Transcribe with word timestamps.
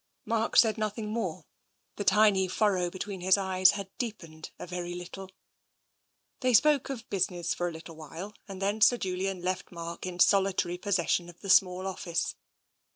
Mark 0.25 0.55
said 0.57 0.79
nothing 0.79 1.11
more. 1.11 1.45
The 1.97 2.03
tiny 2.03 2.47
furrow 2.47 2.89
between 2.89 3.21
his 3.21 3.37
eyes 3.37 3.73
had 3.77 3.95
deepened 3.99 4.49
a 4.57 4.65
very 4.65 4.95
little. 4.95 5.29
They 6.39 6.55
spoke 6.55 6.89
of 6.89 7.07
business 7.11 7.53
for 7.53 7.67
a 7.67 7.71
little 7.71 7.95
while 7.95 8.33
and 8.47 8.59
then 8.59 8.81
Sir 8.81 8.97
Julian 8.97 9.43
left 9.43 9.71
Mark 9.71 10.07
in 10.07 10.17
solitary 10.17 10.79
possession 10.79 11.29
of 11.29 11.41
the 11.41 11.51
small 11.51 11.85
office. 11.85 12.33